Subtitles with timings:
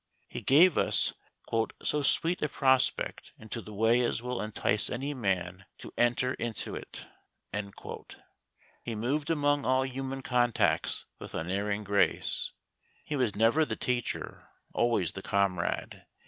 [0.27, 1.13] He gave us
[1.83, 6.73] "so sweet a prospect into the way as will entice any man to enter into
[6.73, 7.05] it."
[8.83, 12.51] He moved among all human contacts with unerring grace.
[13.05, 16.03] He was never the teacher, always the comrade.